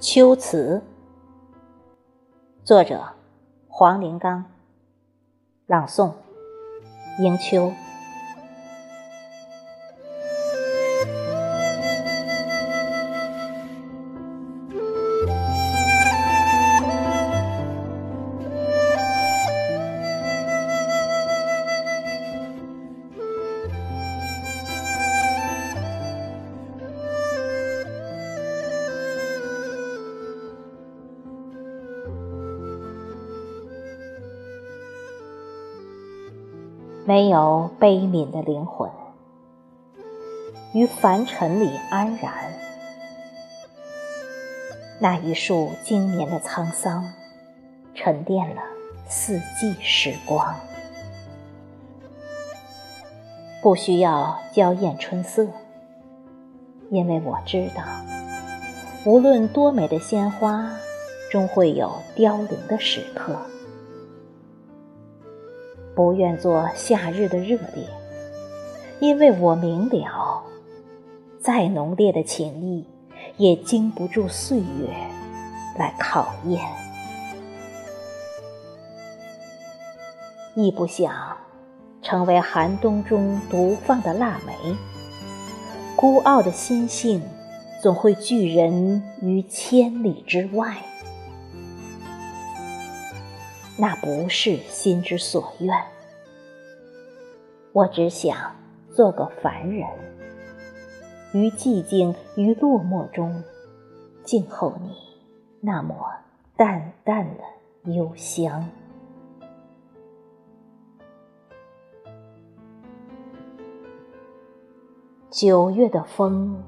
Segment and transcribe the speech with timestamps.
[0.00, 0.82] 秋词，
[2.64, 3.04] 作者
[3.68, 4.46] 黄林刚，
[5.66, 6.14] 朗诵
[7.18, 7.70] 迎秋。
[37.10, 38.88] 没有悲悯的灵魂，
[40.72, 42.32] 于凡尘里安然。
[45.00, 47.12] 那一束经年的沧桑，
[47.96, 48.62] 沉淀了
[49.08, 50.54] 四季时光。
[53.60, 55.48] 不需要娇艳春色，
[56.92, 57.82] 因为我知道，
[59.04, 60.70] 无论多美的鲜花，
[61.28, 63.36] 终会有凋零的时刻。
[66.00, 67.86] 不愿做夏日的热烈，
[69.00, 70.42] 因为我明了，
[71.38, 72.86] 再浓烈的情谊，
[73.36, 74.88] 也经不住岁月
[75.76, 76.58] 来考验。
[80.54, 81.36] 亦不想
[82.00, 84.54] 成为寒冬中独放的腊梅，
[85.96, 87.20] 孤傲的心性
[87.82, 90.78] 总会拒人于千里之外。
[93.80, 95.74] 那不是心之所愿，
[97.72, 98.54] 我只想
[98.90, 99.88] 做个凡人，
[101.32, 103.42] 于寂静于落寞中，
[104.22, 104.94] 静候你
[105.62, 105.96] 那抹
[106.58, 108.68] 淡淡的幽香。
[115.30, 116.62] 九月的风，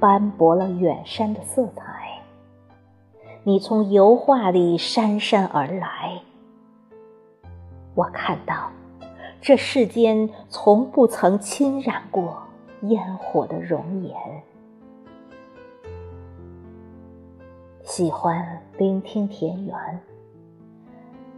[0.00, 2.22] 斑驳了远山的色彩，
[3.44, 6.22] 你从油画里姗姗而来。
[7.96, 8.70] 我看到，
[9.40, 12.36] 这世间从不曾侵染过
[12.82, 14.14] 烟火的容颜。
[17.82, 19.74] 喜欢聆听田园，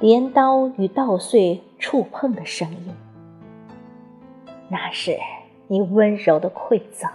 [0.00, 2.94] 镰刀与稻穗触碰的声音，
[4.70, 5.14] 那是
[5.66, 7.10] 你温柔的馈赠。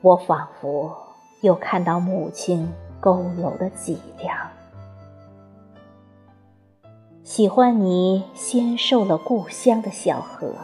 [0.00, 0.92] 我仿佛
[1.40, 2.68] 又看到母亲
[3.00, 4.55] 佝偻的脊梁。
[7.36, 10.54] 喜欢你先瘦了故乡的小河，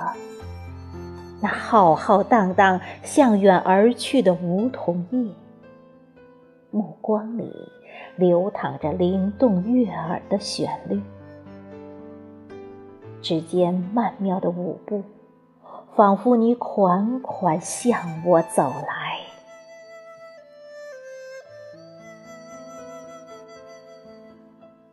[1.43, 5.35] 那浩浩荡荡向远而去的梧桐叶，
[6.71, 7.53] 目光里
[8.17, 10.99] 流淌着灵动悦耳的旋律，
[13.21, 15.03] 指尖曼妙的舞步，
[15.95, 19.02] 仿佛你款款向我走来。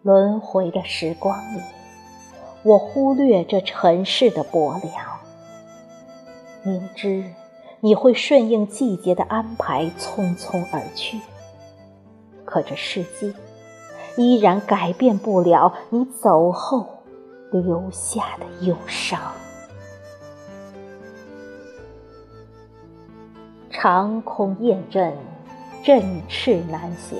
[0.09, 1.61] 轮回的时光里，
[2.63, 5.19] 我忽略这尘世的薄凉，
[6.63, 7.31] 明知
[7.79, 11.19] 你会顺应季节的安排匆匆而去，
[12.43, 13.31] 可这世界
[14.17, 16.87] 依然改变不了你走后
[17.51, 19.21] 留下的忧伤。
[23.69, 25.15] 长空雁阵，
[25.83, 27.19] 振翅难翔。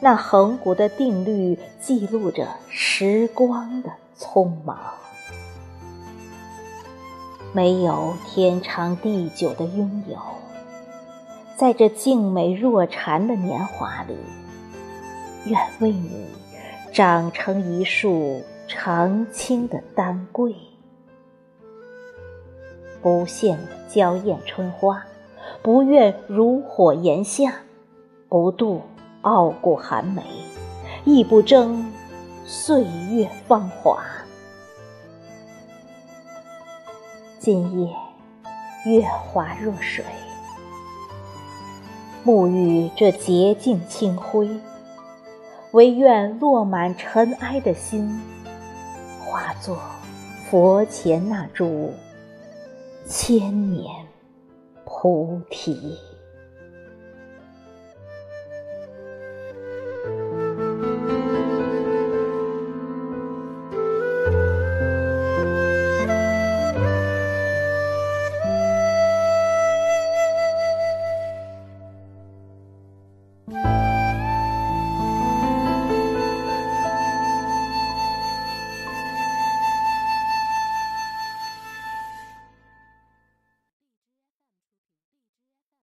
[0.00, 4.78] 那恒古的定律记录着时光的匆忙，
[7.52, 10.16] 没有天长地久的拥有，
[11.56, 14.16] 在这静美若蝉的年华里，
[15.46, 16.26] 愿为你
[16.92, 20.54] 长成一束常青的丹桂，
[23.02, 23.56] 不羡
[23.88, 25.04] 娇艳春花，
[25.60, 27.52] 不愿如火炎夏，
[28.28, 28.80] 不妒。
[29.28, 30.22] 傲骨寒梅，
[31.04, 31.92] 亦不争
[32.46, 34.02] 岁月芳华。
[37.38, 37.94] 今夜
[38.86, 40.02] 月华若水，
[42.24, 44.48] 沐浴这洁净清辉，
[45.72, 48.18] 唯愿落满尘埃的心，
[49.20, 49.78] 化作
[50.48, 51.92] 佛前那株
[53.06, 54.06] 千年
[54.86, 55.98] 菩提。